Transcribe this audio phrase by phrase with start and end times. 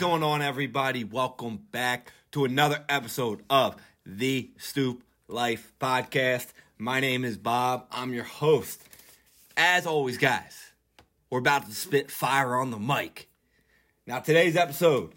[0.00, 1.04] Going on, everybody?
[1.04, 3.76] Welcome back to another episode of
[4.06, 6.46] the Stoop Life Podcast.
[6.78, 7.86] My name is Bob.
[7.92, 8.82] I'm your host.
[9.58, 10.72] As always, guys,
[11.28, 13.28] we're about to spit fire on the mic.
[14.06, 15.12] Now, today's episode,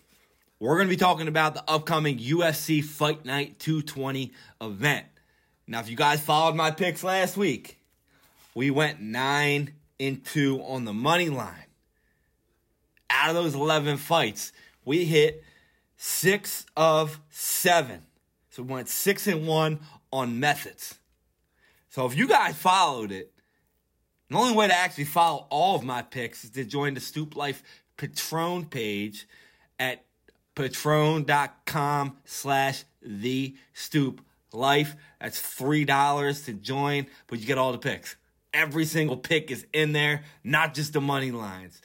[0.60, 5.06] we're going to be talking about the upcoming UFC Fight Night 220 event.
[5.66, 7.80] Now, if you guys followed my picks last week,
[8.54, 11.68] we went 9 and 2 on the money line.
[13.10, 14.52] Out of those 11 fights,
[14.86, 15.44] we hit
[15.98, 18.02] 6 of 7.
[18.50, 19.80] So we went 6 and 1
[20.12, 21.00] on methods.
[21.90, 23.32] So if you guys followed it,
[24.30, 27.36] the only way to actually follow all of my picks is to join the Stoop
[27.36, 27.62] Life
[27.98, 29.28] Patreon page
[29.80, 30.06] at
[30.56, 34.96] patreon.com slash the stoop life.
[35.20, 38.16] That's $3 to join, but you get all the picks.
[38.54, 41.82] Every single pick is in there, not just the money lines,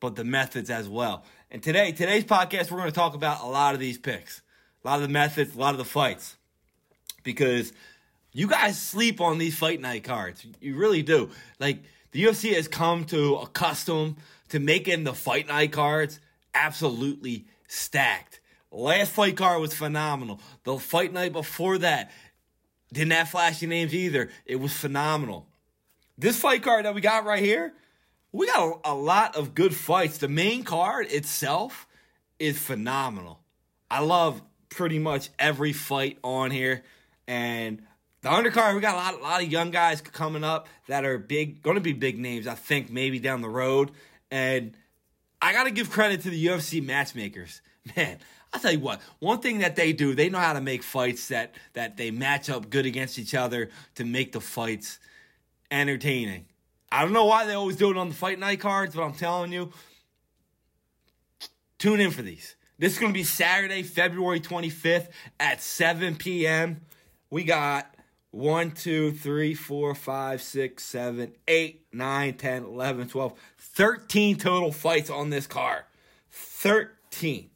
[0.00, 1.24] but the methods as well.
[1.50, 4.42] And today, today's podcast, we're going to talk about a lot of these picks,
[4.84, 6.36] a lot of the methods, a lot of the fights,
[7.22, 7.72] because
[8.32, 10.44] you guys sleep on these fight night cards.
[10.60, 11.30] You really do.
[11.58, 11.78] Like
[12.10, 14.16] the UFC has come to accustom
[14.50, 16.20] to making the fight night cards
[16.52, 18.40] absolutely stacked.
[18.70, 20.40] Last fight card was phenomenal.
[20.64, 22.10] The fight night before that
[22.92, 24.28] didn't have flashy names either.
[24.44, 25.46] It was phenomenal.
[26.18, 27.72] This fight card that we got right here,
[28.32, 30.18] we got a, a lot of good fights.
[30.18, 31.86] The main card itself
[32.38, 33.40] is phenomenal.
[33.90, 36.82] I love pretty much every fight on here.
[37.26, 37.82] And
[38.22, 41.18] the undercard, we got a lot, a lot of young guys coming up that are
[41.18, 43.90] big, going to be big names, I think, maybe down the road.
[44.30, 44.76] And
[45.40, 47.60] I got to give credit to the UFC matchmakers.
[47.96, 48.18] Man,
[48.52, 51.28] I'll tell you what, one thing that they do, they know how to make fights
[51.28, 54.98] that, that they match up good against each other to make the fights
[55.70, 56.46] entertaining.
[56.90, 59.12] I don't know why they always do it on the fight night cards, but I'm
[59.12, 59.72] telling you,
[61.78, 62.56] tune in for these.
[62.78, 65.08] This is going to be Saturday, February 25th
[65.40, 66.80] at 7 p.m.
[67.28, 67.94] We got
[68.30, 75.10] 1, 2, 3, 4, 5, 6, 7, 8, 9, 10, 11, 12, 13 total fights
[75.10, 75.82] on this card.
[76.30, 77.50] 13.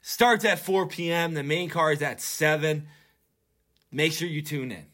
[0.00, 1.34] Starts at 4 p.m.
[1.34, 2.86] The main card is at 7.
[3.92, 4.86] Make sure you tune in.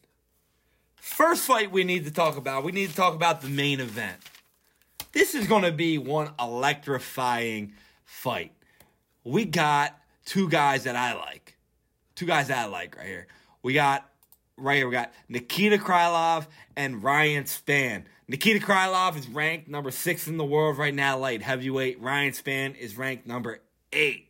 [1.00, 4.18] First fight we need to talk about, we need to talk about the main event.
[5.12, 7.72] This is going to be one electrifying
[8.04, 8.52] fight.
[9.24, 11.56] We got two guys that I like.
[12.14, 13.26] Two guys that I like right here.
[13.62, 14.08] We got
[14.56, 16.46] right here, we got Nikita Krylov
[16.76, 18.04] and Ryan Spann.
[18.28, 22.00] Nikita Krylov is ranked number six in the world right now, light heavyweight.
[22.00, 23.60] Ryan Spann is ranked number
[23.92, 24.28] eight.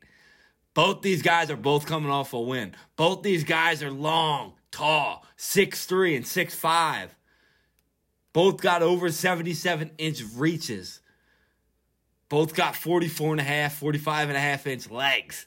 [0.72, 2.74] Both these guys are both coming off a win.
[2.96, 7.14] Both these guys are long, tall, six three and six five.
[8.32, 11.00] Both got over 77 inch reaches.
[12.28, 15.46] Both got 44 and a half, 45 and a half inch legs.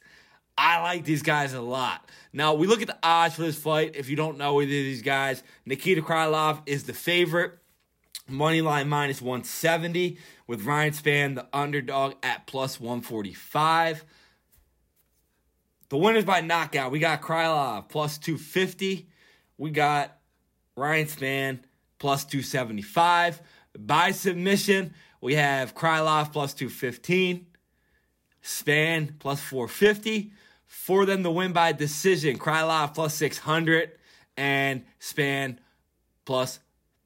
[0.58, 2.10] I like these guys a lot.
[2.34, 3.96] Now, we look at the odds for this fight.
[3.96, 7.58] If you don't know either of these guys, Nikita Krylov is the favorite.
[8.28, 14.06] Money line minus 170 with Ryan Spann, the underdog, at plus 145.
[15.90, 19.10] The winners by knockout, we got Krylov plus 250.
[19.58, 20.18] We got
[20.76, 21.60] Ryan Spann
[22.00, 23.42] plus 275.
[23.78, 27.48] By submission, we have Krylov plus 215.
[28.44, 30.32] Spann plus 450.
[30.66, 33.92] For them to win by decision, Krylov plus 600
[34.36, 35.58] and Spann
[36.26, 36.60] plus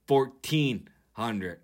[0.07, 1.59] 1400.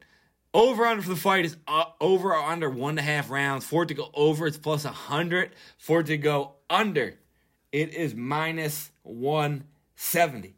[0.53, 3.65] Over under for the fight is uh, over or under one and a half rounds.
[3.65, 5.51] For it to go over, it's plus 100.
[5.79, 7.15] For it to go under,
[7.71, 10.53] it is minus 170.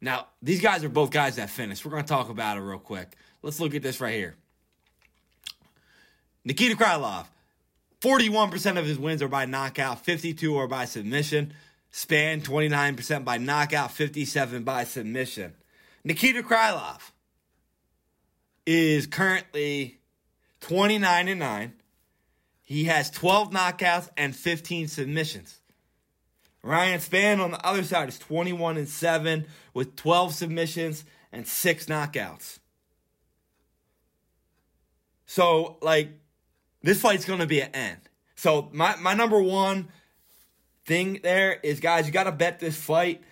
[0.00, 1.84] Now, these guys are both guys that finished.
[1.84, 3.16] We're going to talk about it real quick.
[3.42, 4.36] Let's look at this right here.
[6.44, 7.26] Nikita Krylov,
[8.00, 11.52] 41% of his wins are by knockout, 52 are by submission.
[11.92, 15.54] Spann, 29% by knockout, 57 by submission.
[16.04, 17.00] Nikita Krylov
[18.66, 19.98] is currently
[20.60, 21.72] 29 and 9.
[22.62, 25.58] He has 12 knockouts and 15 submissions.
[26.66, 31.86] Ryan Spann on the other side is 21 and 7 with 12 submissions and 6
[31.86, 32.58] knockouts.
[35.26, 36.10] So, like,
[36.82, 38.00] this fight's going to be an end.
[38.34, 39.88] So, my, my number one
[40.84, 43.22] thing there is, guys, you got to bet this fight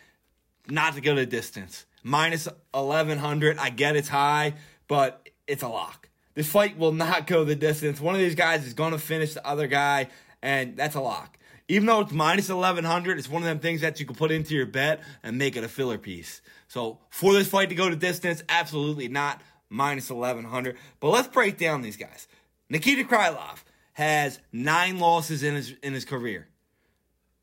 [0.69, 1.87] not to go the distance.
[2.05, 3.59] Minus 1100.
[3.59, 4.55] I get it's high,
[4.87, 6.09] but it's a lock.
[6.35, 8.01] This fight will not go the distance.
[8.01, 10.09] One of these guys is going to finish the other guy,
[10.43, 11.39] and that's a lock.
[11.69, 14.55] Even though it's minus 1100, it's one of them things that you can put into
[14.55, 16.43] your bet and make it a filler piece.
[16.69, 19.41] So for this fight to go to distance, absolutely not
[19.71, 20.77] minus 1100.
[21.01, 22.29] But let's break down these guys.
[22.69, 23.61] Nikita Krylov,
[23.95, 26.49] has nine losses in his in his career.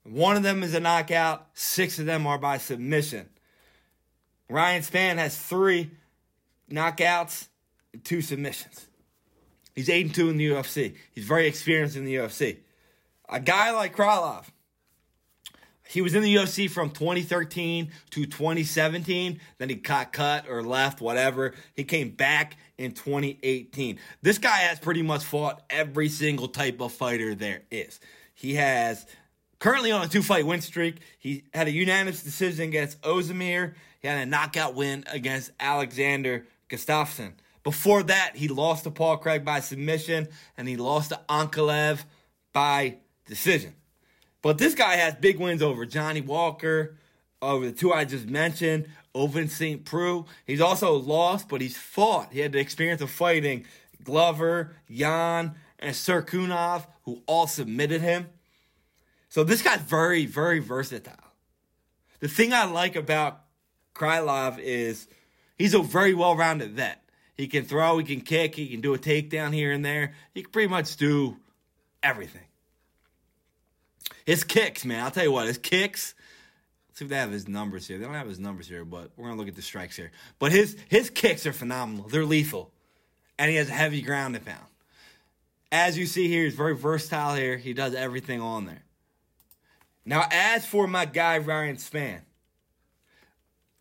[0.03, 1.47] One of them is a knockout.
[1.53, 3.29] Six of them are by submission.
[4.49, 5.91] Ryan Spann has three
[6.69, 7.47] knockouts
[7.93, 8.87] and two submissions.
[9.75, 10.95] He's 8 and 2 in the UFC.
[11.13, 12.57] He's very experienced in the UFC.
[13.31, 14.45] A guy like Krylov,
[15.91, 19.41] he was in the UFC from 2013 to 2017.
[19.57, 21.53] Then he got cut or left, whatever.
[21.73, 23.99] He came back in 2018.
[24.21, 27.99] This guy has pretty much fought every single type of fighter there is.
[28.33, 29.05] He has
[29.59, 30.97] currently on a two fight win streak.
[31.19, 33.73] He had a unanimous decision against Ozdemir.
[33.99, 37.33] He had a knockout win against Alexander Gustafsson.
[37.63, 42.05] Before that, he lost to Paul Craig by submission, and he lost to Ankalaev
[42.53, 42.97] by
[43.31, 43.73] decision.
[44.41, 46.97] But this guy has big wins over Johnny Walker,
[47.41, 49.85] over the two I just mentioned, over St.
[49.85, 50.25] Preux.
[50.45, 52.33] He's also lost, but he's fought.
[52.33, 53.65] He had the experience of fighting
[54.03, 58.27] Glover, Yan, and Cirkunov, who all submitted him.
[59.29, 61.15] So this guy's very, very versatile.
[62.19, 63.41] The thing I like about
[63.95, 65.07] Krylov is
[65.57, 67.01] he's a very well-rounded vet.
[67.35, 70.13] He can throw, he can kick, he can do a takedown here and there.
[70.33, 71.37] He can pretty much do
[72.03, 72.43] everything.
[74.25, 76.13] His kicks, man, I'll tell you what, his kicks.
[76.87, 77.97] Let's see if they have his numbers here.
[77.97, 80.11] They don't have his numbers here, but we're gonna look at the strikes here.
[80.39, 82.07] But his his kicks are phenomenal.
[82.07, 82.71] They're lethal,
[83.39, 84.65] and he has a heavy ground and pound.
[85.71, 87.57] As you see here, he's very versatile here.
[87.57, 88.83] He does everything on there.
[90.05, 92.21] Now, as for my guy Ryan Spann,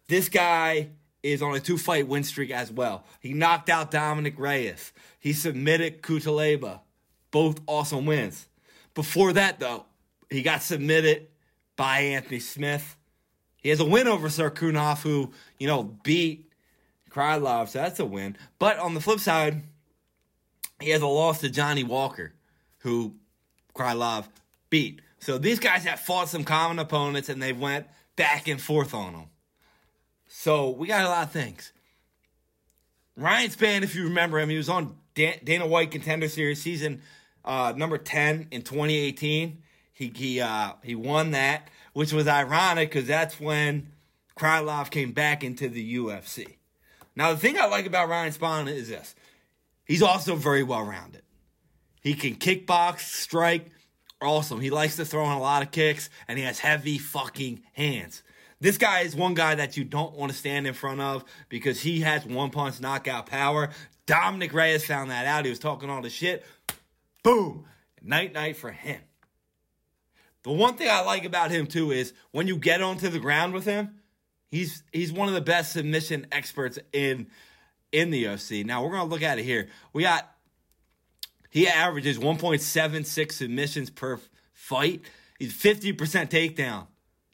[0.07, 0.91] this guy
[1.23, 3.05] is on a two fight win streak as well.
[3.21, 4.93] He knocked out Dominic Reyes.
[5.19, 6.81] He submitted Cutelaba.
[7.31, 8.49] Both awesome wins.
[8.95, 9.85] Before that, though,
[10.31, 11.29] he got submitted
[11.77, 12.97] by Anthony Smith.
[13.57, 16.51] He has a win over Cirkunov, who, you know, beat
[17.11, 18.37] Krylov, so that's a win.
[18.59, 19.63] But on the flip side,
[20.81, 22.33] he has a loss to Johnny Walker,
[22.79, 23.17] who
[23.75, 24.27] Krylov
[24.71, 25.03] beat.
[25.19, 27.87] So these guys have fought some common opponents and they went
[28.17, 29.25] back and forth on them.
[30.29, 31.73] So we got a lot of things.
[33.17, 37.03] Ryan Spann, if you remember him, he was on Dana White Contender Series season
[37.45, 39.63] uh, number ten in 2018.
[40.01, 43.93] He he uh, he won that, which was ironic because that's when
[44.35, 46.57] Krylov came back into the UFC.
[47.15, 49.15] Now the thing I like about Ryan Spann is this:
[49.85, 51.21] he's also very well rounded.
[52.01, 53.67] He can kickbox, strike,
[54.23, 54.63] awesome.
[54.63, 58.23] He likes to throw in a lot of kicks, and he has heavy fucking hands.
[58.59, 61.83] This guy is one guy that you don't want to stand in front of because
[61.83, 63.69] he has one punch knockout power.
[64.07, 65.45] Dominic Reyes found that out.
[65.45, 66.43] He was talking all the shit.
[67.23, 67.67] Boom.
[68.03, 69.03] Night night for him.
[70.43, 73.53] The one thing I like about him too is when you get onto the ground
[73.53, 74.01] with him,
[74.51, 77.27] he's he's one of the best submission experts in
[77.93, 78.65] in the UFC.
[78.65, 79.69] Now we're gonna look at it here.
[79.93, 80.31] We got
[81.51, 84.21] he averages 1.76 submissions per
[84.53, 85.03] fight.
[85.39, 85.97] He's 50%
[86.29, 86.87] takedown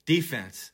[0.07, 0.73] defense.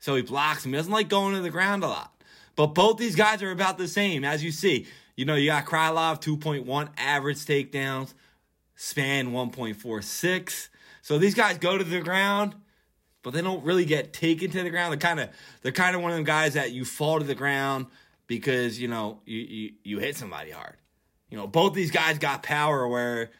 [0.00, 0.72] So he blocks him.
[0.72, 2.12] He doesn't like going to the ground a lot.
[2.56, 4.86] But both these guys are about the same, as you see.
[5.14, 8.14] You know, you got Krylov 2.1 average takedowns,
[8.76, 10.69] Spann 1.46.
[11.02, 12.54] So these guys go to the ground,
[13.22, 14.92] but they don't really get taken to the ground.
[14.92, 15.30] They're kind of
[15.62, 17.86] they're kind of one of them guys that you fall to the ground
[18.26, 20.76] because you know you, you you hit somebody hard.
[21.30, 23.30] You know, both these guys got power where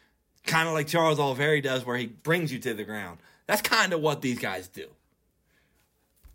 [0.45, 3.19] kind of like Charles Oliveira does, where he brings you to the ground.
[3.47, 4.87] That's kind of what these guys do.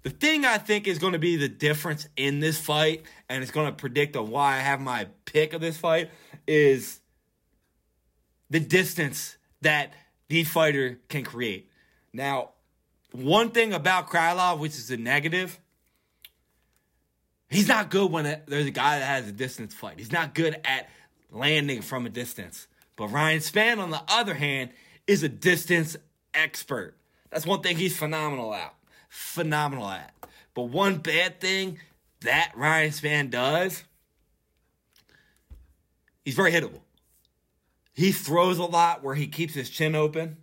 [0.03, 3.51] The thing I think is going to be the difference in this fight, and it's
[3.51, 6.11] going to predict on why I have my pick of this fight,
[6.47, 7.01] is
[8.51, 9.93] the distance that
[10.29, 11.71] the fighter can create.
[12.13, 12.51] Now,
[13.13, 15.59] one thing about Krylov, which is a negative,
[17.49, 19.99] he's not good when there's a guy that has a distance fight.
[19.99, 20.89] He's not good at
[21.31, 22.67] landing from a distance.
[22.97, 24.71] But Ryan Spann, on the other hand,
[25.07, 25.97] is a distance
[26.35, 26.97] expert.
[27.31, 28.77] That's one thing he's phenomenal at
[29.17, 30.13] phenomenal at.
[30.55, 31.79] But one bad thing
[32.21, 33.83] that Ryan Spann does,
[36.25, 36.81] he's very hittable.
[37.97, 40.37] He throws a lot where he keeps his chin open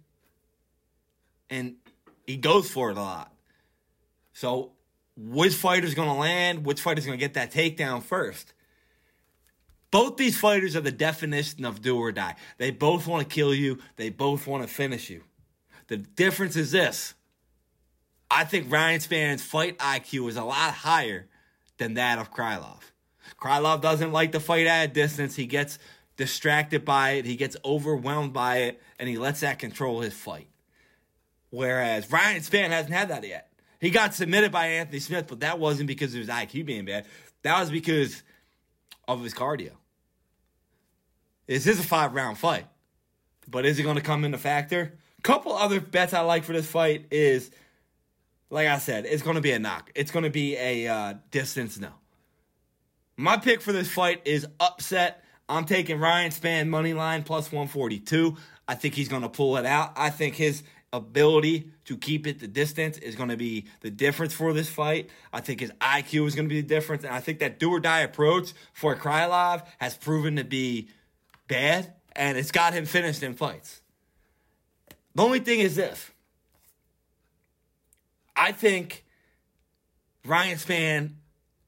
[1.51, 1.75] and
[2.25, 3.31] he goes for it a lot.
[4.33, 4.71] So,
[5.15, 6.65] which fighter's going to land?
[6.65, 8.55] Which fighter's going to get that takedown first?
[9.91, 12.37] Both these fighters are the definition of do or die.
[12.57, 15.21] They both want to kill you, they both want to finish you.
[15.89, 17.13] The difference is this
[18.31, 21.27] I think Ryan Spann's fight IQ is a lot higher
[21.77, 22.79] than that of Krylov.
[23.39, 25.35] Krylov doesn't like to fight at a distance.
[25.35, 25.77] He gets
[26.17, 30.47] distracted by it, he gets overwhelmed by it, and he lets that control his fight.
[31.49, 33.49] Whereas Ryan Spann hasn't had that yet.
[33.79, 37.05] He got submitted by Anthony Smith, but that wasn't because of his IQ being bad.
[37.41, 38.23] That was because
[39.07, 39.71] of his cardio.
[41.47, 42.65] This is a five round fight.
[43.47, 44.97] but is it going to come into factor?
[45.21, 47.49] Couple other bets I like for this fight is,
[48.49, 49.91] like I said, it's going to be a knock.
[49.95, 51.91] It's going to be a uh, distance no.
[53.15, 55.22] My pick for this fight is upset.
[55.53, 58.35] I'm taking Ryan Spann money line plus 142.
[58.67, 59.93] I think he's going to pull it out.
[59.95, 64.33] I think his ability to keep it the distance is going to be the difference
[64.33, 65.09] for this fight.
[65.31, 67.03] I think his IQ is going to be the difference.
[67.03, 70.89] And I think that do or die approach for Krylov has proven to be
[71.47, 73.81] bad, and it's got him finished in fights.
[75.13, 76.09] The only thing is this
[78.35, 79.05] I think
[80.25, 81.11] Ryan Spann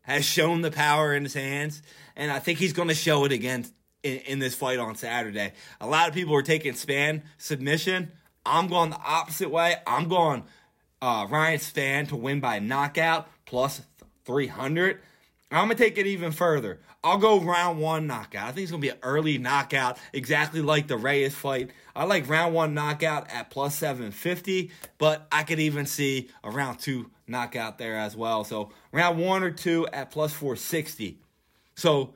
[0.02, 1.82] has shown the power in his hands,
[2.16, 3.66] and I think he's going to show it again
[4.06, 5.52] in, in, this fight on Saturday.
[5.82, 8.12] A lot of people are taking Spann submission.
[8.46, 9.76] I'm going the opposite way.
[9.88, 10.44] I'm going
[11.02, 13.82] uh, Ryan Spann to win by knockout plus
[14.26, 15.00] 300.
[15.52, 16.80] I'm to take it even further.
[17.04, 18.48] I'll go round one knockout.
[18.48, 21.72] I think it's going to be an early knockout, exactly like the Reyes fight.
[21.96, 26.80] I like round one knockout at plus 750, but I could even see a round
[26.80, 28.44] two knockout there as well.
[28.44, 31.20] So round one or two at plus 460.
[31.76, 32.16] So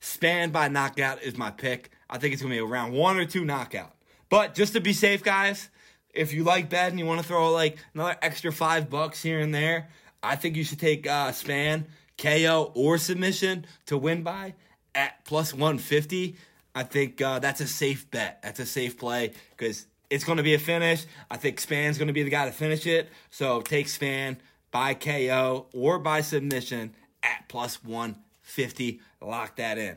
[0.00, 1.90] Spann by knockout is my pick.
[2.08, 3.94] I think it's going to be a round one or two knockout.
[4.28, 5.68] But just to be safe, guys,
[6.14, 9.40] if you like bet and you want to throw like another extra five bucks here
[9.40, 9.88] and there,
[10.22, 11.86] I think you should take uh, Spann,
[12.18, 14.54] KO, or submission to win by
[14.94, 16.36] at plus 150.
[16.74, 18.40] I think uh, that's a safe bet.
[18.42, 21.06] That's a safe play because it's going to be a finish.
[21.30, 23.08] I think Spann's going to be the guy to finish it.
[23.30, 24.38] So take Span
[24.70, 29.00] by KO or by submission at plus 150.
[29.22, 29.96] Lock that in.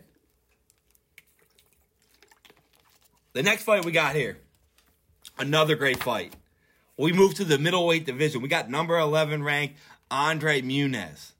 [3.33, 4.37] The next fight we got here,
[5.39, 6.33] another great fight.
[6.97, 8.41] We move to the middleweight division.
[8.41, 9.77] We got number 11 ranked
[10.11, 11.31] Andre Muniz.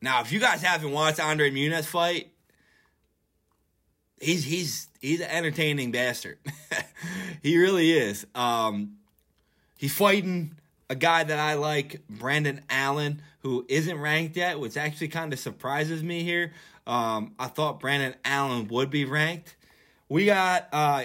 [0.00, 2.32] Now, if you guys haven't watched Andre Muniz fight,
[4.20, 6.38] he's he's he's an entertaining bastard.
[7.42, 8.26] he really is.
[8.34, 8.96] Um,
[9.76, 10.56] he's fighting
[10.92, 15.38] a guy that I like, Brandon Allen, who isn't ranked yet, which actually kind of
[15.38, 16.52] surprises me here.
[16.86, 19.56] Um, I thought Brandon Allen would be ranked.
[20.10, 21.04] We got uh,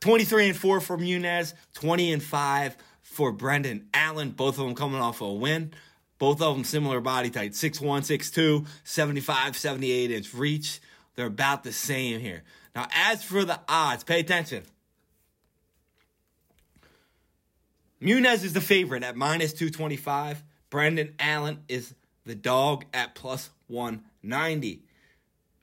[0.00, 5.00] 23 and 4 for Muniz, 20 and 5 for Brendan Allen, both of them coming
[5.00, 5.72] off a win.
[6.18, 10.80] Both of them similar body type 6'1, 6'2, 75, 78 inch reach.
[11.14, 12.42] They're about the same here.
[12.74, 14.64] Now, as for the odds, pay attention.
[18.00, 20.42] Muniz is the favorite at minus 225.
[20.70, 24.82] Brandon Allen is the dog at plus 190.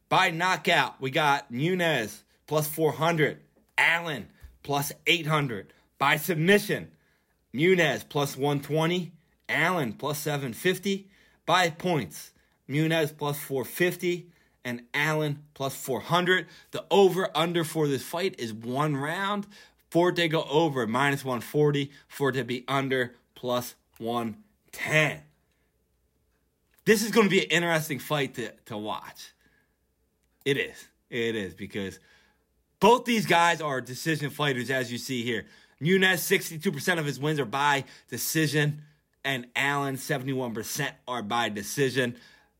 [0.09, 3.39] By knockout, we got Muniz plus 400.
[3.77, 4.27] Allen
[4.63, 5.73] plus 800.
[5.97, 6.91] By submission,
[7.53, 9.13] Muniz plus 120.
[9.47, 11.07] Allen plus 750.
[11.45, 12.31] By points,
[12.69, 14.27] Muniz plus 450
[14.65, 16.47] and Allen plus 400.
[16.71, 19.47] The over under for this fight is one round.
[19.95, 25.21] For it to go over minus 140, for it to be under plus 110.
[26.83, 29.31] This is going to be an interesting fight to, to watch.
[30.43, 30.85] It is.
[31.09, 32.01] It is because
[32.81, 35.45] both these guys are decision fighters, as you see here.
[35.81, 38.81] Muniz, 62% of his wins are by decision,
[39.23, 42.17] and Allen, 71% are by decision.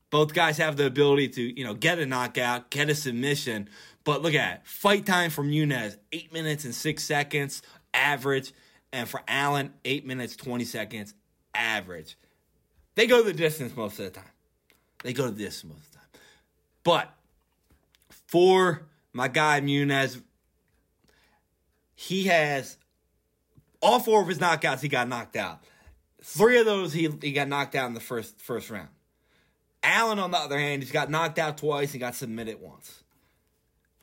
[0.08, 3.68] Both guys have the ability to, you know, get a knockout, get a submission.
[4.06, 4.60] But look at it.
[4.64, 7.60] Fight time from Muniz, 8 minutes and 6 seconds,
[7.92, 8.52] average.
[8.92, 11.12] And for Allen, 8 minutes, 20 seconds,
[11.52, 12.16] average.
[12.94, 14.30] They go the distance most of the time.
[15.02, 16.22] They go the distance most of the time.
[16.84, 17.12] But
[18.28, 20.22] for my guy Muniz,
[21.96, 22.78] he has
[23.82, 24.82] all four of his knockouts.
[24.82, 25.64] He got knocked out.
[26.22, 28.88] Three of those he he got knocked out in the first first round.
[29.82, 31.92] Allen, on the other hand, he's got knocked out twice.
[31.92, 33.02] He got submitted once.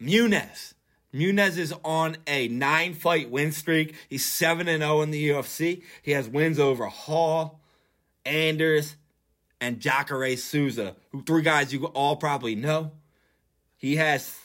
[0.02, 0.74] Muniz.
[1.14, 3.94] Muniz is on a nine fight win streak.
[4.10, 5.84] He's 7 and 0 in the UFC.
[6.02, 7.62] He has wins over Hall,
[8.26, 8.96] Anders,
[9.62, 12.92] and Jacare Souza, who three guys you all probably know.
[13.78, 14.36] He has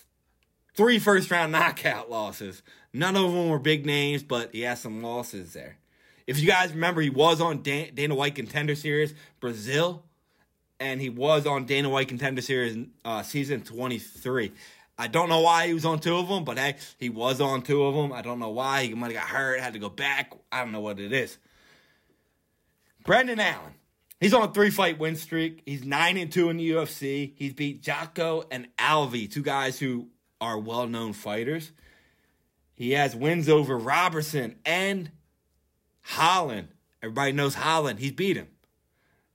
[0.75, 2.63] three first round knockout losses.
[2.93, 5.79] None of them were big names, but he has some losses there.
[6.27, 10.05] If you guys remember, he was on Dana White Contender Series Brazil,
[10.79, 14.53] and he was on Dana White Contender Series uh, season 23.
[14.99, 17.63] I don't know why he was on two of them, but hey, he was on
[17.63, 18.13] two of them.
[18.13, 18.85] I don't know why.
[18.85, 20.33] He might have got hurt, had to go back.
[20.51, 21.39] I don't know what it is.
[23.05, 23.75] Brendan Allen.
[24.21, 25.63] He's on a three fight win streak.
[25.65, 27.33] He's 9 and 2 in the UFC.
[27.37, 30.09] He's beat Jocko and Alvey, two guys who
[30.41, 31.71] are well known fighters.
[32.75, 35.13] He has wins over Robertson and
[36.03, 36.69] Holland.
[37.03, 38.01] Everybody knows Holland.
[38.01, 38.49] He's beat him.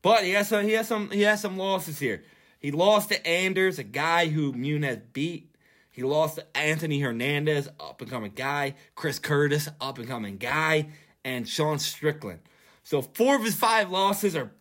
[0.01, 2.24] But he has some he has some he has some losses here.
[2.60, 5.52] He lost to Anders, a guy who Muniz beat.
[5.94, 10.88] He lost Anthony Hernandez, up and coming guy, Chris Curtis, up and coming guy,
[11.24, 12.40] and Sean Strickland.
[12.84, 14.52] So four of his five losses are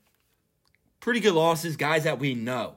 [1.00, 2.76] pretty good losses, guys that we know.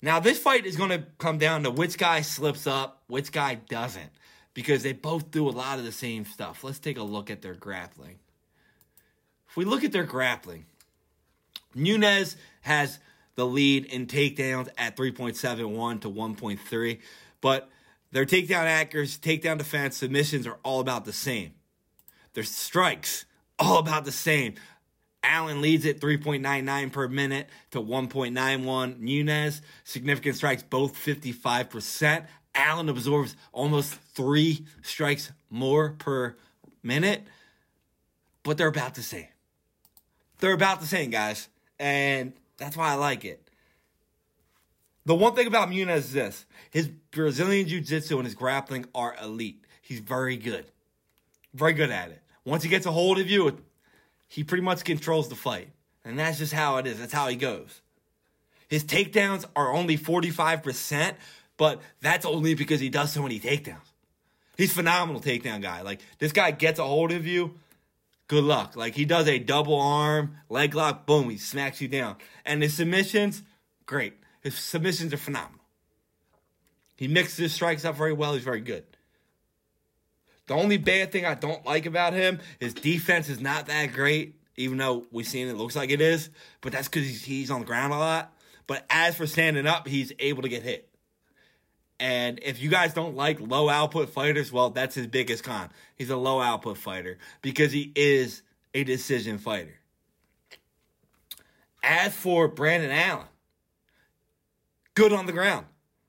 [0.00, 3.56] Now, this fight is going to come down to which guy slips up, which guy
[3.56, 4.10] doesn't,
[4.54, 6.62] because they both do a lot of the same stuff.
[6.62, 8.20] Let's take a look at their grappling.
[9.48, 10.66] If we look at their grappling,
[11.74, 13.00] Nunes has
[13.36, 16.98] the lead in takedowns at 3.71 to 1.3,
[17.40, 17.70] but
[18.10, 21.52] their takedown accuracy, takedown defense, submissions are all about the same.
[22.34, 23.26] Their strikes,
[23.58, 24.54] all about the same.
[25.22, 28.98] Allen leads at 3.99 per minute to 1.91.
[29.00, 32.26] Nunes, significant strikes, both 55%.
[32.54, 36.36] Allen absorbs almost three strikes more per
[36.82, 37.22] minute,
[38.42, 39.28] but they're about the same.
[40.38, 41.48] They're about the same, guys.
[41.78, 43.48] And that's why I like it.
[45.04, 49.14] The one thing about Nunes is this his Brazilian Jiu Jitsu and his grappling are
[49.22, 49.64] elite.
[49.82, 50.66] He's very good.
[51.54, 52.20] Very good at it.
[52.44, 53.58] Once he gets a hold of you,
[54.28, 55.68] he pretty much controls the fight.
[56.04, 56.98] And that's just how it is.
[56.98, 57.80] That's how he goes.
[58.68, 61.14] His takedowns are only 45%,
[61.56, 63.78] but that's only because he does so many takedowns.
[64.56, 65.82] He's phenomenal takedown guy.
[65.82, 67.58] Like this guy gets a hold of you,
[68.28, 68.76] good luck.
[68.76, 72.16] Like he does a double arm, leg lock, boom, he smacks you down.
[72.44, 73.42] And his submissions,
[73.84, 74.14] great.
[74.42, 75.60] His submissions are phenomenal.
[76.96, 78.34] He mixes his strikes up very well.
[78.34, 78.84] He's very good.
[80.46, 84.40] The only bad thing I don't like about him is defense is not that great,
[84.56, 86.30] even though we've seen it looks like it is.
[86.60, 88.32] But that's because he's, he's on the ground a lot.
[88.66, 90.88] But as for standing up, he's able to get hit.
[91.98, 95.70] And if you guys don't like low output fighters, well, that's his biggest con.
[95.96, 98.42] He's a low output fighter because he is
[98.74, 99.78] a decision fighter.
[101.82, 103.26] As for Brandon Allen,
[104.94, 105.66] good on the ground.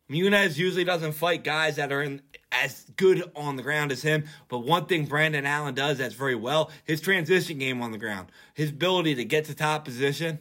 [0.09, 4.25] Nunes usually doesn't fight guys that are in as good on the ground as him.
[4.47, 8.31] But one thing Brandon Allen does that's very well, his transition game on the ground.
[8.53, 10.39] His ability to get to top position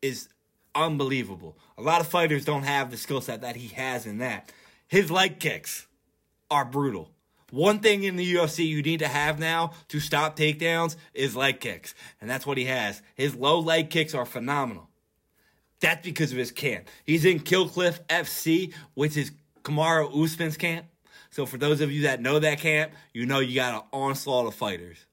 [0.00, 0.28] is
[0.74, 1.56] unbelievable.
[1.78, 4.52] A lot of fighters don't have the skill set that he has in that.
[4.88, 5.86] His leg kicks
[6.50, 7.10] are brutal.
[7.50, 11.60] One thing in the UFC you need to have now to stop takedowns is leg
[11.60, 11.94] kicks.
[12.20, 13.02] And that's what he has.
[13.14, 14.88] His low leg kicks are phenomenal.
[15.80, 16.88] That's because of his camp.
[17.04, 19.32] He's in Kill Cliff FC, which is
[19.64, 20.86] Kamaru Usman's camp.
[21.30, 24.46] So for those of you that know that camp, you know you got an onslaught
[24.46, 25.04] of fighters.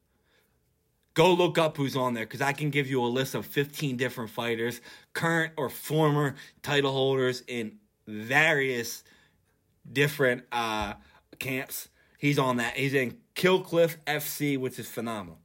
[1.20, 3.98] Go look up who's on there because I can give you a list of 15
[3.98, 4.80] different fighters,
[5.12, 7.74] current or former title holders in
[8.08, 9.04] various
[9.92, 10.94] different uh,
[11.38, 11.90] camps.
[12.18, 12.78] He's on that.
[12.78, 15.40] He's in Kill Cliff FC, which is phenomenal.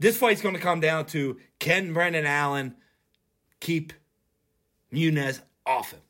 [0.00, 2.74] This fight's going to come down to can Brendan Allen
[3.60, 3.92] keep
[4.90, 6.00] Nunes off him?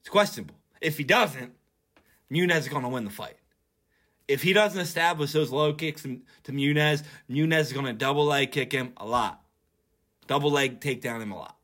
[0.00, 0.54] It's questionable.
[0.80, 1.52] If he doesn't,
[2.30, 3.36] Nunes is going to win the fight.
[4.26, 8.52] If he doesn't establish those low kicks to Nunes, Nunes is going to double leg
[8.52, 9.42] kick him a lot.
[10.26, 11.56] Double leg take down him a lot.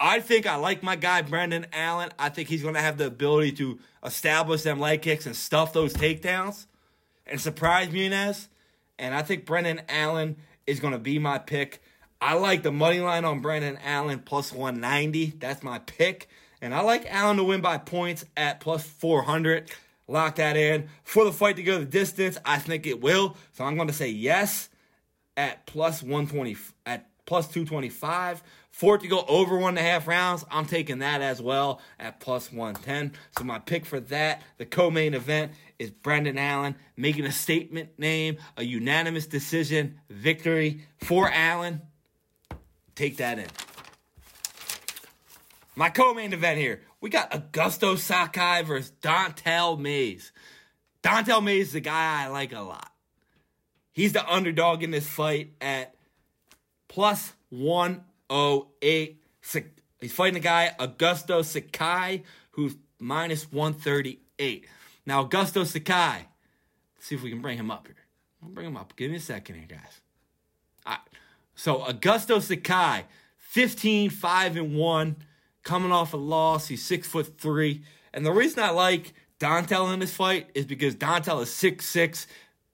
[0.00, 2.10] I think I like my guy Brendan Allen.
[2.18, 5.72] I think he's going to have the ability to establish them leg kicks and stuff
[5.72, 6.66] those takedowns
[7.26, 8.48] and surprise Nunes.
[8.98, 11.82] And I think Brendan Allen is going to be my pick.
[12.20, 15.34] I like the money line on Brendan Allen plus 190.
[15.38, 16.28] That's my pick.
[16.60, 19.70] And I like Allen to win by points at plus 400.
[20.08, 20.88] Lock that in.
[21.04, 23.36] For the fight to go the distance, I think it will.
[23.52, 24.70] So I'm going to say yes
[25.36, 28.42] at plus 120, at plus 225.
[28.70, 31.80] For it to go over one and a half rounds, I'm taking that as well
[31.98, 33.12] at plus 110.
[33.36, 38.38] So my pick for that, the co-main event, is Brendan Allen making a statement name,
[38.56, 41.82] a unanimous decision victory for Allen.
[42.94, 43.46] Take that in.
[45.76, 50.32] My co-main event here, we got Augusto Sakai versus Don'Tale Mayes.
[51.02, 52.92] Don'Tale Mayes is the guy I like a lot.
[53.92, 55.94] He's the underdog in this fight at
[56.88, 59.22] plus 108.
[60.00, 64.66] He's fighting a guy, Augusto Sakai, who's minus 138.
[65.06, 66.26] Now, Augusto Sakai,
[66.96, 67.96] let's see if we can bring him up here.
[68.42, 68.94] I'll bring him up.
[68.96, 70.00] Give me a second here, guys.
[70.86, 71.00] All right.
[71.56, 73.06] So, Augusto Sakai,
[73.38, 75.16] 15, 5, and 1,
[75.68, 76.66] coming off a loss.
[76.66, 77.82] He's six foot three.
[78.14, 82.26] And the reason I like Don'Tale in this fight is because Don'Tale is six six,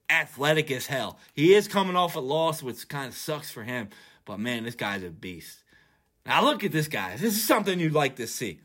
[0.09, 1.19] athletic as hell.
[1.33, 3.89] He is coming off a loss, which kind of sucks for him.
[4.23, 5.59] But man, this guy's a beast.
[6.25, 7.17] Now look at this guy.
[7.17, 8.61] This is something you'd like to see.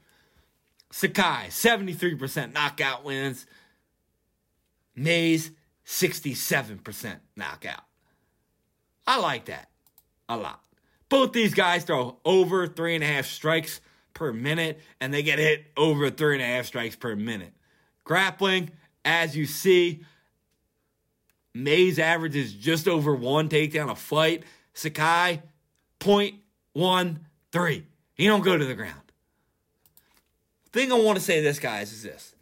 [0.93, 3.47] Sakai, 73% knockout wins.
[4.95, 5.51] Mayes,
[5.85, 7.83] 67% knockout.
[9.09, 9.71] I like that
[10.29, 10.63] a lot.
[11.09, 13.81] Both these guys throw over three and a half strikes
[14.15, 17.53] per minute, and they get hit over three and a half strikes per minute.
[18.05, 18.71] Grappling,
[19.05, 20.03] as you see,
[21.55, 24.45] Mayes averages just over one takedown a fight.
[24.73, 25.43] Sakai,
[25.99, 27.83] 0.13.
[28.15, 28.95] He don't go to the ground.
[30.73, 32.35] Thing I want to say this, guys, is this.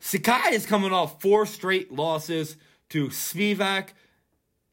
[0.00, 2.56] Sakai is coming off four straight losses
[2.88, 3.90] to Spivac,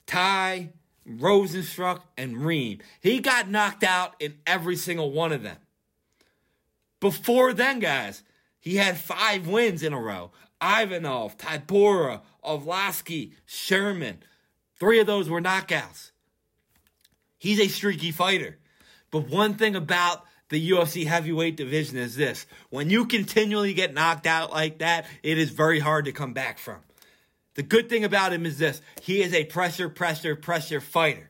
[0.08, 0.70] Ty,
[1.08, 2.80] Rozenstruik, and Reem.
[3.00, 5.58] He got knocked out in every single one of them.
[7.04, 8.24] Before then, guys,
[8.62, 10.32] he had five wins in a row.
[10.62, 14.24] Ivanov, Tybura, Arlovski, Sherman.
[14.80, 16.12] Three of those were knockouts.
[17.38, 18.58] He's a streaky fighter.
[19.12, 24.26] But one thing about the UFC heavyweight division is this when you continually get knocked
[24.26, 26.78] out like that, it is very hard to come back from.
[27.56, 31.30] The good thing about him is this he is a pressure, pressure, pressure fighter.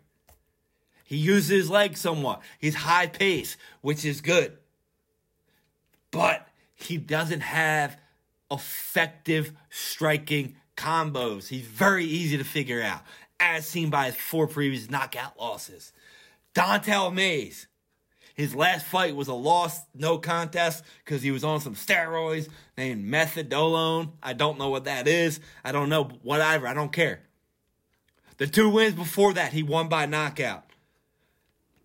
[1.03, 2.43] He uses his legs somewhat.
[2.59, 4.55] He's high pace, which is good.
[6.83, 7.97] He doesn't have
[8.51, 11.47] effective striking combos.
[11.47, 13.01] He's very easy to figure out,
[13.39, 15.91] as seen by his four previous knockout losses.
[16.53, 17.67] Don'Tale Mayes.
[18.35, 23.05] His last fight was a loss, no contest, because he was on some steroids named
[23.05, 24.13] methadone.
[24.23, 25.39] I don't know what that is.
[25.63, 26.67] I don't know, whatever.
[26.67, 27.21] I don't care.
[28.37, 30.65] The two wins before that, he won by knockout.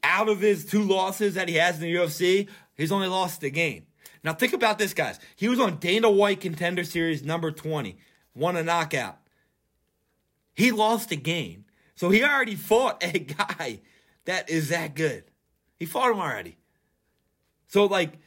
[0.02, 3.50] Out of his two losses that he has in the UFC, he's only lost the
[3.50, 3.84] game.
[4.28, 5.18] Now think about this, guys.
[5.36, 7.96] He was on Dana White Contender Series number 20,
[8.34, 9.16] won a knockout.
[10.54, 11.64] He lost a game.
[11.94, 13.80] So he already fought a guy
[14.26, 15.24] that is that good.
[15.78, 16.58] He fought him already.
[17.68, 18.18] So like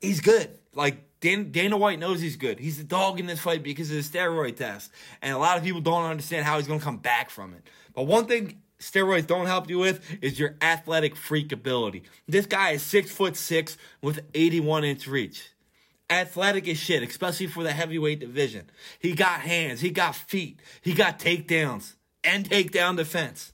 [0.00, 0.58] he's good.
[0.74, 2.58] Like Dan, Dana White knows he's good.
[2.58, 4.90] He's a dog in this fight because of the steroid test.
[5.22, 7.62] And a lot of people don't understand how he's going to come back from it.
[7.94, 12.02] But one thing steroids don't help you with is your athletic freak ability.
[12.28, 15.50] This guy is six foot six with 81 inch reach.
[16.10, 18.68] Athletic as shit, especially for the heavyweight division.
[18.98, 23.52] He got hands, he got feet, he got takedowns and takedown defense.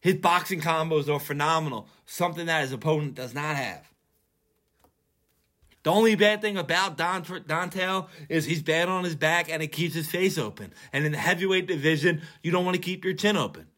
[0.00, 3.88] His boxing combos are phenomenal, something that his opponent does not have.
[5.86, 9.68] The only bad thing about Don, Don'Tale is he's bad on his back and it
[9.68, 10.74] keeps his face open.
[10.92, 13.68] And in the heavyweight division, you don't want to keep your chin open.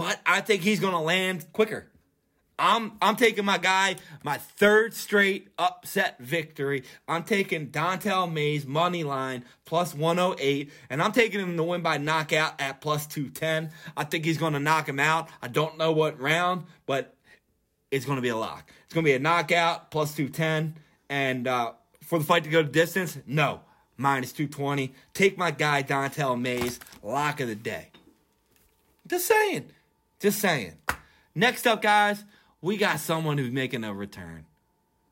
[0.00, 1.86] But I think he's going to land quicker.
[2.58, 6.84] I'm I'm taking my guy, my third straight upset victory.
[7.06, 11.98] I'm taking Don'Tale Mayes money line plus 108, and I'm taking him to win by
[11.98, 13.72] knockout at plus 210.
[13.94, 15.28] I think he's going to knock him out.
[15.42, 17.14] I don't know what round, but
[17.90, 18.72] it's going to be a lock.
[18.86, 20.76] It's going to be a knockout plus 210,
[21.10, 23.60] and uh, for the fight to go to distance, no
[23.98, 24.94] minus 220.
[25.12, 27.88] Take my guy Don'Tale Mayes, lock of the day.
[29.06, 29.72] Just saying,
[30.20, 30.74] just saying.
[31.34, 32.24] Next up, guys
[32.62, 34.44] we got someone who's making a return.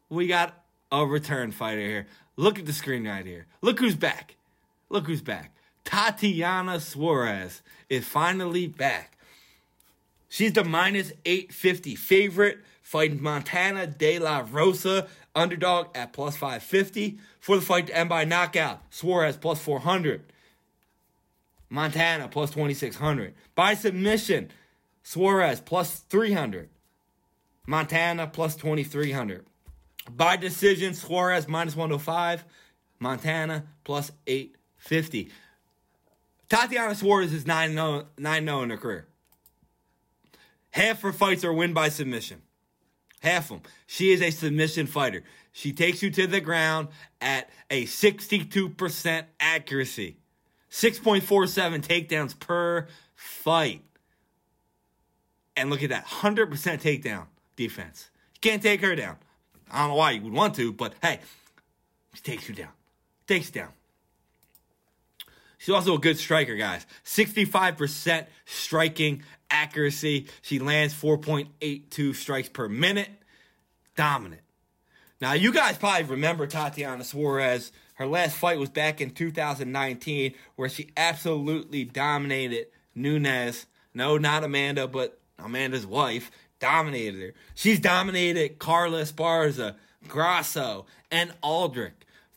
[0.08, 2.06] We got a return fighter here.
[2.36, 3.46] Look at the screen right here.
[3.62, 4.36] Look who's back.
[4.88, 5.54] Look who's back.
[5.84, 9.16] Tatiana Suarez is finally back.
[10.28, 17.18] She's the minus 850 favorite, fighting Montana De La Rosa, underdog at plus 550.
[17.40, 20.22] For the fight to end by knockout, Suarez plus 400.
[21.70, 23.34] Montana plus 2600.
[23.54, 24.50] By submission,
[25.08, 26.68] Suarez plus 300.
[27.66, 29.46] Montana plus 2,300.
[30.14, 32.44] By decision, Suarez minus 105.
[32.98, 35.30] Montana plus 850.
[36.50, 39.06] Tatiana Suarez is 9 0 in her career.
[40.72, 42.42] Half her fights are win by submission.
[43.22, 43.72] Half of them.
[43.86, 45.22] She is a submission fighter.
[45.52, 46.88] She takes you to the ground
[47.22, 50.18] at a 62% accuracy.
[50.70, 53.87] 6.47 takedowns per fight.
[55.58, 58.10] And look at that 100% takedown defense.
[58.34, 59.16] You can't take her down.
[59.70, 61.18] I don't know why you would want to, but hey,
[62.14, 62.70] she takes you down.
[63.26, 63.72] Takes you down.
[65.58, 66.86] She's also a good striker, guys.
[67.04, 70.28] 65% striking accuracy.
[70.42, 73.10] She lands 4.82 strikes per minute.
[73.96, 74.42] Dominant.
[75.20, 77.72] Now, you guys probably remember Tatiana Suarez.
[77.94, 83.66] Her last fight was back in 2019, where she absolutely dominated Nunes.
[83.92, 87.34] No, not Amanda, but Amanda's wife dominated her.
[87.54, 91.94] She's dominated Carla Esparza, Grasso, and Aldrich.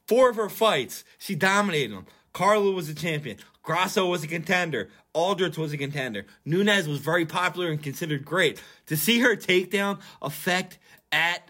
[0.08, 2.06] Four of her fights, she dominated them.
[2.34, 3.38] Carla was a champion.
[3.64, 4.90] Grasso was a contender.
[5.14, 6.26] Aldrich was a contender.
[6.46, 8.62] Nunes was very popular and considered great.
[8.88, 10.80] To see her takedown effect
[11.12, 11.50] at,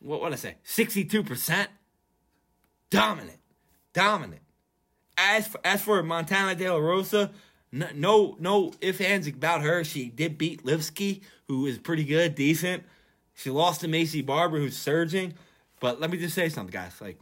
[0.00, 1.66] what would I say, 62%?
[2.90, 3.38] Dominant.
[3.92, 4.42] Dominant.
[5.16, 7.30] As for, as for Montana De La Rosa,
[7.74, 9.82] No, no, no ifs, ands about her.
[9.82, 12.84] She did beat Lipsky, who is pretty good, decent.
[13.34, 15.34] She lost to Maycee Barber, who's surging.
[15.80, 16.92] But let me just say something, guys.
[17.00, 17.18] Like,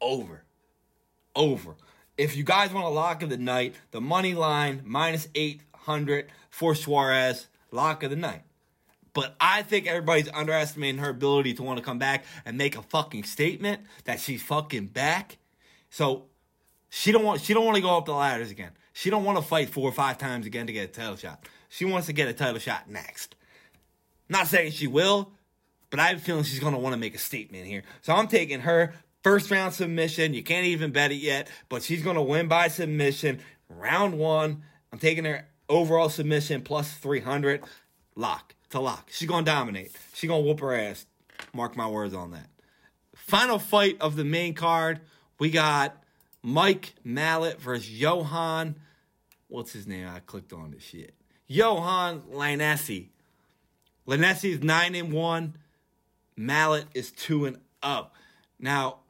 [0.00, 0.42] over.
[1.36, 1.76] Over.
[2.18, 6.74] If you guys want a lock of the night, the money line minus 800 for
[6.74, 8.42] Suarez, lock of the night.
[9.14, 12.82] But I think everybody's underestimating her ability to want to come back and make a
[12.82, 15.38] fucking statement that she's fucking back.
[15.88, 16.24] So
[16.94, 18.70] she don't want she don't want to go up the ladders again.
[18.92, 21.48] She don't want to fight four or five times again to get a title shot.
[21.70, 23.34] She wants to get a title shot next.
[24.28, 25.32] Not saying she will,
[25.88, 27.82] but I have a feeling she's to want to make a statement here.
[28.02, 30.34] So I'm taking her first round submission.
[30.34, 33.40] You can't even bet it yet, but she's to win by submission.
[33.70, 34.62] Round one.
[34.92, 37.64] I'm taking her overall submission plus 300.
[38.16, 39.08] Lock to lock.
[39.10, 39.96] She's to dominate.
[40.12, 41.06] She's to whoop her ass.
[41.54, 42.50] Mark my words on that.
[43.16, 45.00] Final fight of the main card.
[45.38, 46.01] We got
[46.42, 48.76] Mike Malott versus Johan.
[49.48, 50.08] What's his name?
[50.08, 51.14] I clicked on this shit.
[51.46, 53.08] Johan Lainesse.
[54.06, 55.56] Lainesse is 9 and 1.
[56.38, 58.14] Malott is 2 and up.
[58.58, 59.00] Now,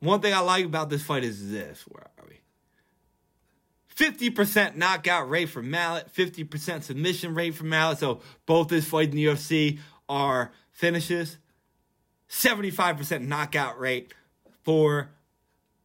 [0.00, 1.84] one thing I like about this fight is this.
[1.88, 2.40] Where are we?
[3.94, 7.98] 50% knockout rate for Malott, 50% submission rate for Malott.
[7.98, 11.38] So both this fight in the UFC are finishes.
[12.28, 14.12] 75% knockout rate
[14.62, 15.10] for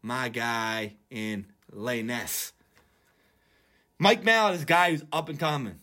[0.03, 2.51] my guy in Lainesse.
[3.97, 5.79] Mike Malott is a guy who's up and coming.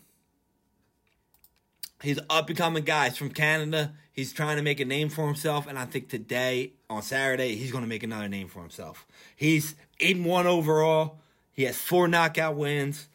[2.01, 3.09] He's up and coming guy.
[3.09, 3.93] He's from Canada.
[4.13, 7.71] He's trying to make a name for himself, and I think today on Saturday he's
[7.71, 9.07] going to make another name for himself.
[9.35, 11.19] He's eight and one overall.
[11.53, 13.07] He has four knockout wins,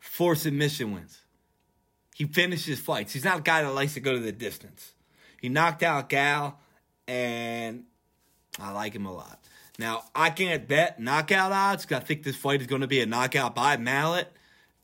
[0.00, 1.20] four submission wins.
[2.14, 3.12] He finishes fights.
[3.12, 4.94] He's not a guy that likes to go to the distance.
[5.40, 6.58] He knocked out Gall,
[7.08, 7.84] and
[8.60, 9.43] I like him a lot.
[9.78, 13.00] Now I can't bet knockout odds because I think this fight is going to be
[13.00, 14.26] a knockout by Malott,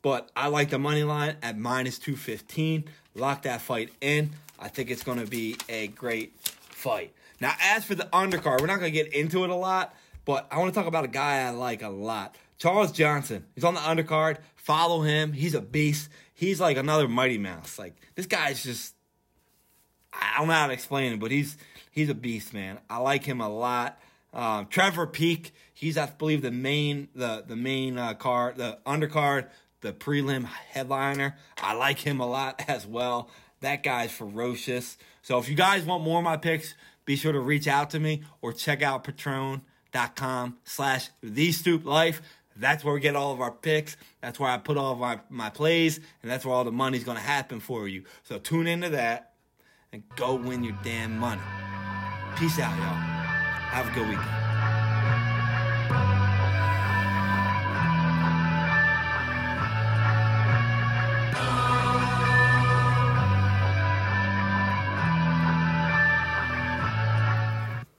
[0.01, 2.85] But I like the money line at minus 215.
[3.15, 4.31] Lock that fight in.
[4.59, 7.13] I think it's going to be a great fight.
[7.39, 10.47] Now, as for the undercard, we're not going to get into it a lot, but
[10.51, 12.35] I want to talk about a guy I like a lot.
[12.57, 13.45] Charles Johnson.
[13.55, 14.37] He's on the undercard.
[14.55, 15.33] Follow him.
[15.33, 16.09] He's a beast.
[16.35, 17.79] He's like another Mighty Mouse.
[17.79, 18.93] Like this guy's just
[20.13, 21.57] I don't know how to explain it, but he's
[21.91, 22.77] he's a beast, man.
[22.89, 23.99] I like him a lot.
[24.33, 29.47] Um, Trevor Peek, he's I believe the main the the main uh, card, the undercard
[29.81, 31.35] the prelim headliner.
[31.57, 33.29] I like him a lot as well.
[33.59, 34.97] That guy's ferocious.
[35.21, 36.73] So if you guys want more of my picks,
[37.05, 42.21] be sure to reach out to me or check out patreon.com slash the stoop life.
[42.55, 43.97] That's where we get all of our picks.
[44.21, 47.03] That's where I put all of my, my plays, and that's where all the money's
[47.03, 48.03] gonna happen for you.
[48.23, 49.33] So tune into that
[49.91, 51.41] and go win your damn money.
[52.37, 53.20] Peace out, y'all.
[53.71, 54.50] Have a good weekend.